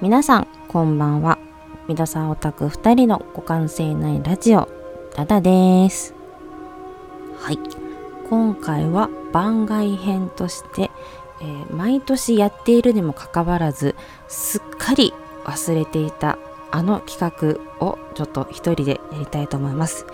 [0.00, 1.38] 皆さんこんばんは。
[1.86, 4.68] ミドサオタク2人の互換性ないラジオ
[5.14, 6.14] ダダです。
[7.38, 7.58] はい。
[8.28, 10.90] 今回は番外編として、
[11.40, 13.94] えー、毎年やっているにもかかわらず
[14.28, 15.12] すっかり
[15.44, 16.38] 忘れていた
[16.70, 20.06] あの企画をちょっと一人でやりたいと思います、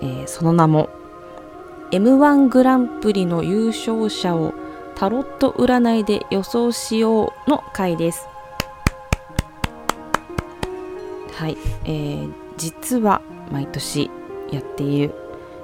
[0.00, 0.88] えー、その名も
[1.90, 4.54] M1 グランプリの優勝者を
[4.94, 8.26] タロット占いで予想しようの回です。
[11.38, 14.10] はい、えー、実は毎年
[14.50, 15.14] やっている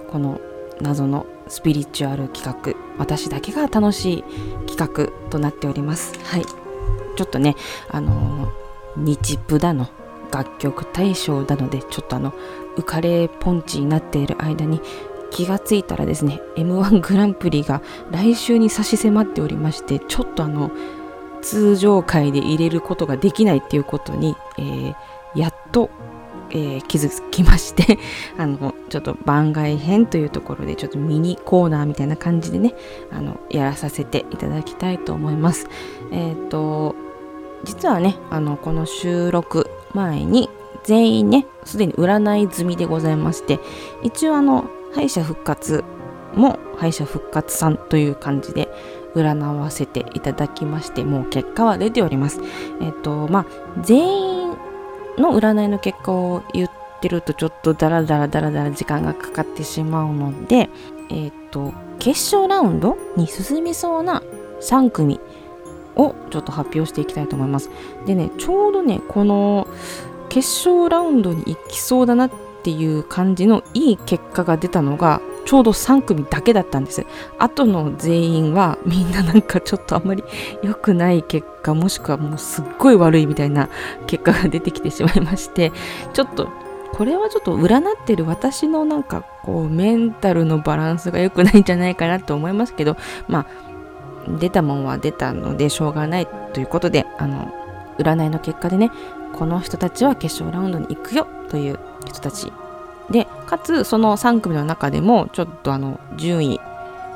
[0.08, 0.40] この
[0.80, 4.24] 謎のスピリチュアル企画私だけが楽しい
[4.68, 6.16] 企画となっております。
[6.24, 6.44] はい。
[6.44, 7.56] ちょっとね
[7.88, 8.52] あの、
[8.96, 9.88] 日プだの
[10.32, 12.32] 楽曲大賞なのでちょっとあの
[12.76, 14.80] 浮かれポンチになっている間に
[15.32, 17.82] 気がついたらですね M1 グランプリが
[18.12, 20.70] 来週に差し迫っておりましてちょっとあの
[21.42, 24.94] 通常回で入れることができないっていうことに、えー、
[25.34, 25.90] やっと、
[26.50, 27.98] えー、気づきまして
[28.38, 32.74] あのちょっと番外編というところでちょっとミニコーナーみたいな感じでね
[33.10, 35.68] あのやらさせていただきたいと思います。
[36.10, 36.94] えっ、ー、と
[37.64, 40.50] 実はねあのこの収録前に
[40.84, 43.58] 全員ねすでに占い済みでございまして
[44.02, 45.82] 一応あの敗者復活
[46.34, 48.68] も敗者復活さんという感じで
[49.14, 52.40] 占わせていただきましてもう結果は出ております。
[52.80, 53.46] えっ、ー、とまあ
[53.80, 54.33] 全員
[55.18, 56.70] の占いの結果を言っ
[57.00, 60.68] てるとちょっとダラダラダラダラ時間がかかってしまうので
[61.10, 64.22] えっ、ー、と決勝ラウンドに進みそうな
[64.60, 65.20] 3組
[65.96, 67.70] をちょっと発表していきたいと思います。
[68.06, 69.68] でね、ちょうどね、この
[70.28, 72.30] 決勝ラウンドに行きそうだなっ
[72.62, 77.06] ていう感じのいい結果が出たのがちょうど3組だけだったんです。
[77.38, 80.24] あとの全員はみんななんかちょっとあんまり
[80.62, 83.68] 良くない結果もしくはもうすっごい悪いみたいな
[84.06, 85.72] 結果が出てきてしまいまして
[86.12, 86.48] ちょっと
[86.92, 92.96] これはちょっと占ってる私のなんかこうメンタルのバランスが良くないんじゃないかなと思いますけど
[93.26, 93.46] まあ
[94.38, 97.52] 出たもんは出たのでしょうがないということであの
[97.98, 98.90] 占いの結果でね
[99.34, 102.52] この人たちは決勝ラウンドに行くよという人たち
[103.10, 106.60] でかつその3組の中でもちょっとあの順位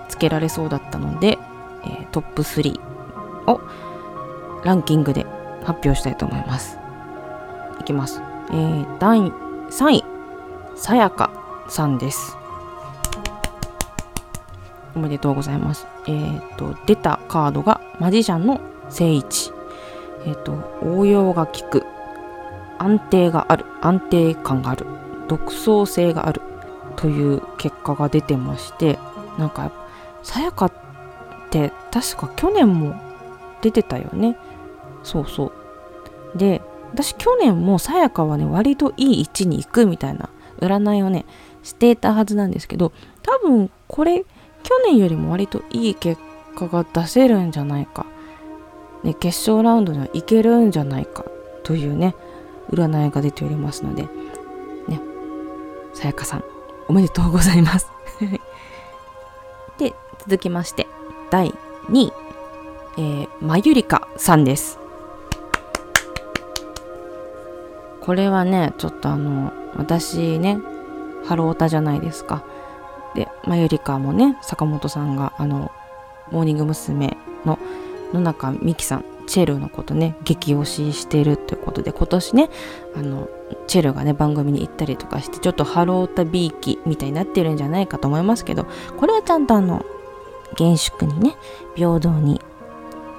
[0.09, 1.39] つけられそうだったので、
[1.85, 2.79] えー、トップ3
[3.47, 3.61] を
[4.65, 5.25] ランキングで
[5.65, 6.79] 発表したいと思います
[7.81, 10.05] いきます、えー、第3位
[10.77, 11.31] さやか
[11.69, 12.39] さんです
[14.99, 15.87] おめでとうございます。
[16.09, 19.53] えっ、ー、と、出たカードがマジシャンの聖一。
[20.27, 21.87] えっ、ー、と、応用が効く。
[22.79, 23.65] 安定がある。
[23.81, 24.87] 安定感がある。
[25.29, 26.43] 独創性がある。
[26.97, 28.99] という結果が出てまして、
[29.39, 29.71] なんか、
[30.25, 30.73] さやかっ
[31.51, 32.95] て確か去年も
[33.63, 34.37] 出てたよね。
[35.05, 35.53] そうそ
[36.35, 36.39] う。
[36.39, 36.61] で、
[36.93, 40.29] 私去年もさやかはね、割といい位置に行くみたいな
[40.61, 41.25] 占いをね、
[41.63, 44.25] していたはずなんですけど、多分これ、
[44.65, 46.21] 去年よりも割といい結
[46.57, 48.07] 果が出せるんじゃないか、
[49.05, 51.25] ね、決勝ラウンドにはいけるんじゃないか
[51.63, 52.15] というね
[52.71, 54.09] 占いが出ておりますので
[55.95, 56.45] さやかさん
[56.89, 57.91] おめでとうございます。
[59.79, 60.87] で続きまして
[61.31, 61.55] 第
[61.91, 62.13] 2位、
[62.97, 64.79] えー、まゆりかさんです。
[68.01, 70.59] これはねちょっとあの私ね
[71.27, 72.43] ハロータじゃないですか。
[73.15, 75.73] で、まゆりかもね、坂本さんが、あの、
[76.31, 77.17] モーニング娘。
[77.45, 77.59] の
[78.13, 82.51] 野中美希さん、チェルのことね、激推ししてるということで、今年ね、
[82.97, 83.29] あの、
[83.67, 88.67] チェルがね、番組に行ったりとかして、ちょっとハロータビーキみたいになってるんじゃないかと思いますけど、
[88.97, 89.85] これはちゃんとあの、
[90.57, 91.37] 厳粛にね、
[91.77, 92.41] 平等に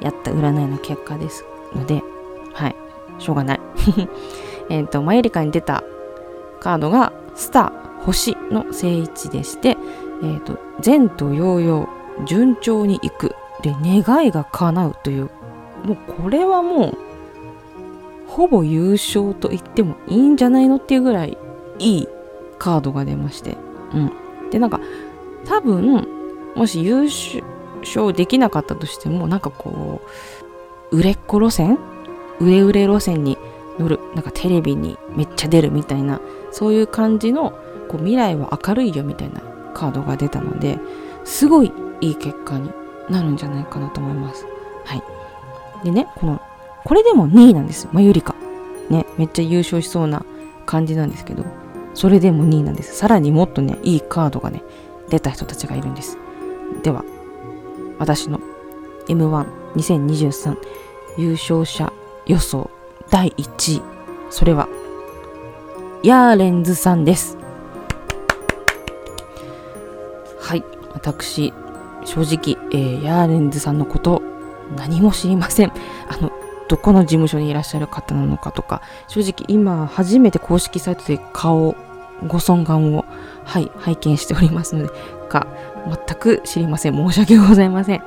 [0.01, 2.01] やった占いの結果ですので、
[2.53, 2.75] はい、
[3.19, 3.61] しょうがない。
[4.69, 5.83] えっと、マユリカに出た
[6.59, 9.77] カードが、スター、星の正位置でして、
[10.23, 11.87] えーと、前途洋々
[12.25, 15.29] 順調にいくで願いが叶うという
[15.83, 16.97] もうこれはもう
[18.27, 21.37] ほぼ優勝と言ってもいいんじゃないのっていうぐらい
[21.79, 22.07] いい
[22.57, 23.57] カードが出まして、
[23.93, 24.11] うん、
[24.51, 24.79] でなんか
[25.45, 26.07] 多分
[26.55, 27.09] もし優
[27.81, 30.01] 勝できなかったとしてもなんかこ
[30.91, 31.77] う売れっ子路線？
[32.39, 33.37] 売れ売れ路線に
[33.77, 33.99] 乗る。
[34.15, 36.19] なんかテレビにめっちゃ出るみたいな。
[36.51, 37.51] そういう感じの
[37.87, 39.39] こう未来は明るいよみたいな
[39.73, 40.79] カードが出たので
[41.25, 41.71] すごい
[42.01, 42.71] いい結果に
[43.09, 44.45] なるんじゃないかなと思います。
[44.85, 45.03] はい。
[45.83, 46.41] でね、この、
[46.83, 47.89] これでも2位なんですよ。
[47.93, 48.35] まゆりか。
[48.89, 50.25] ね、めっちゃ優勝しそうな
[50.65, 51.43] 感じなんですけど、
[51.93, 52.95] それでも2位なんです。
[52.95, 54.63] さらにもっとね、いいカードがね、
[55.09, 56.17] 出た人たちがいるんです。
[56.83, 57.03] では、
[57.99, 58.39] 私の
[59.07, 60.57] M12023
[61.17, 61.91] 優勝者
[62.25, 62.69] 予想
[63.09, 63.81] 第1位
[64.29, 64.69] それは
[66.03, 67.37] ヤーレンズさんです
[70.39, 71.53] はい私
[72.05, 74.21] 正直、えー、ヤーレンズさんのこと
[74.75, 75.71] 何も知りません。
[76.07, 76.31] あの
[76.67, 78.81] どこの事務所にいらっしゃる方なのかとか。
[79.07, 81.75] 正直今初めて公式サイトで顔
[82.27, 83.05] ご尊顔を
[83.45, 84.93] はい拝見しておりますので
[85.29, 85.47] が
[86.07, 86.95] 全く知りません。
[86.95, 88.03] 申し訳ございません。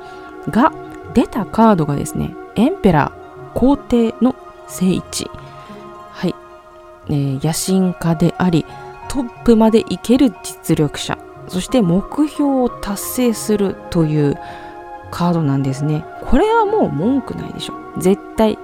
[0.49, 0.71] が
[1.13, 4.35] 出たカードがですねエンペラー皇帝の
[4.67, 5.29] 聖一
[6.11, 6.35] はい、
[7.09, 8.65] えー、野心家であり
[9.09, 11.17] トップまでいける実力者。
[11.49, 14.39] そして目標を達成するという
[15.13, 16.03] カードなんですね。
[16.21, 17.75] これはもう文句ないでしょ。
[17.99, 18.57] 絶対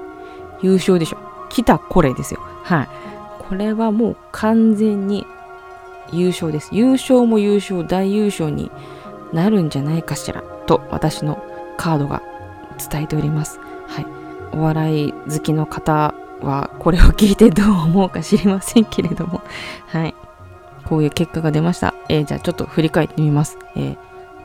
[0.63, 1.19] 優勝でしょ。
[1.49, 2.39] 来たこれですよ。
[2.63, 2.89] はい。
[3.37, 5.27] これはもう完全に
[6.11, 6.69] 優勝です。
[6.71, 8.71] 優勝も優勝大優勝に
[9.31, 11.37] なるんじゃないかしらと私の
[11.77, 12.23] カードが
[12.91, 13.59] 伝えております。
[13.87, 14.05] はい。
[14.51, 19.43] お笑い好きの方はこれを聞いてどう思うか知りませんけれども。
[19.85, 20.15] はい。
[20.85, 21.93] こういう結果が出ました。
[22.09, 23.59] えー、じゃあちょっと振り返ってみます。
[23.75, 23.97] えー、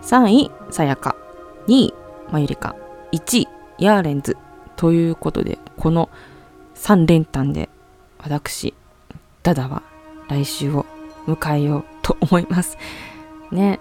[0.02, 1.16] 3位、さやか。
[1.69, 1.94] 2位、
[2.31, 2.75] まゆりか。
[3.12, 4.37] 1位、ヤーレンズ。
[4.76, 6.11] ということで、この
[6.75, 7.69] 3連単で、
[8.19, 8.75] 私、
[9.43, 9.82] ダダは
[10.28, 10.87] 来週を
[11.26, 12.76] 迎えようと思います。
[13.50, 13.81] ね。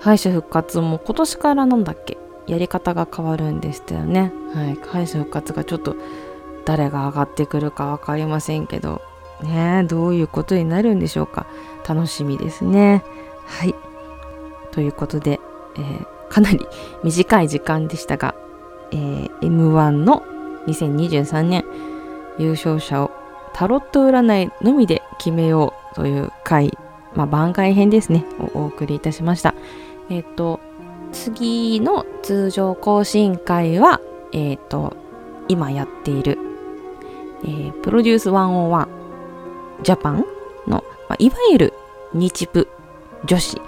[0.00, 2.18] 敗者復活も今年からなんだっけ
[2.48, 4.32] やり方が変わるんでしたよね。
[4.52, 4.78] はい。
[4.90, 5.94] 敗者復活がちょっと
[6.64, 9.00] 誰が上がってくるか分かりませんけど、
[9.42, 11.46] ねどういうことになるんでしょうか。
[11.88, 13.04] 楽しみですね。
[13.46, 13.74] はい。
[14.72, 15.40] ということで、
[15.76, 16.66] えー、かなり
[17.04, 18.34] 短い時間でしたが、
[18.90, 20.22] えー、M1 の
[20.66, 21.64] 2023年
[22.38, 23.10] 優勝者を
[23.52, 26.78] タロット占いのみで決めようという回、
[27.14, 29.54] まあ、番外編ですね、をお送りいたしました。
[30.08, 30.60] えっ、ー、と、
[31.12, 34.00] 次の通常更新会は、
[34.32, 34.96] えっ、ー、と、
[35.48, 36.38] 今やっている、
[37.44, 38.88] えー、プロデュース101
[39.82, 40.24] ジャパン
[40.66, 41.74] のまあ、いわゆる
[42.14, 42.68] 日プ
[43.26, 43.60] 女子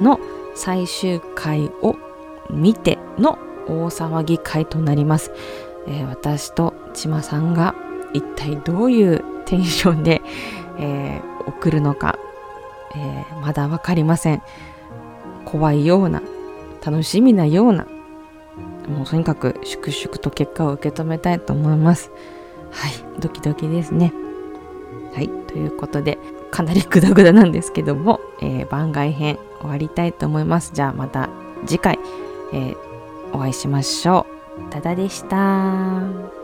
[0.00, 0.18] の
[0.54, 1.96] 最終回を
[2.50, 5.32] 見ての大騒ぎ会となります。
[5.86, 7.74] えー、私と千葉さんが
[8.12, 10.22] 一体どういうテンションで、
[10.78, 12.18] えー、送るのか、
[12.94, 14.42] えー、まだわかりません。
[15.44, 16.22] 怖いような、
[16.84, 17.86] 楽しみなような、
[18.88, 22.10] もうとにかく粛々と結果を受け止めたいと思います。
[22.70, 24.12] はい、ドキドキですね。
[25.14, 26.18] はい、ということで、
[26.50, 30.72] かなりグダグダなんですけども、え、番外編終わりたいと思います。
[30.74, 31.28] じゃあまた
[31.66, 31.98] 次回、
[32.52, 32.76] えー、
[33.32, 34.26] お会いしましょ
[34.58, 34.70] う。
[34.70, 36.39] ただでした。